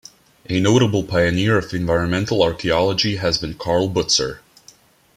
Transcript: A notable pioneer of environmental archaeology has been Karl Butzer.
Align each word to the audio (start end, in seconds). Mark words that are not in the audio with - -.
A 0.49 0.59
notable 0.59 1.03
pioneer 1.03 1.59
of 1.59 1.73
environmental 1.75 2.41
archaeology 2.41 3.17
has 3.17 3.37
been 3.37 3.53
Karl 3.53 3.87
Butzer. 3.87 4.39